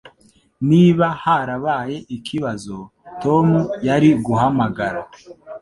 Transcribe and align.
Niba 0.69 1.05
harabaye 1.23 1.97
ikibazo, 2.15 2.75
Tom 3.23 3.47
yari 3.87 4.09
guhamagara. 4.25 4.99